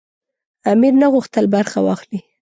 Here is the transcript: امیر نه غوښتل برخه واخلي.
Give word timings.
امیر 0.71 0.93
نه 1.01 1.07
غوښتل 1.13 1.45
برخه 1.55 1.79
واخلي. 1.83 2.19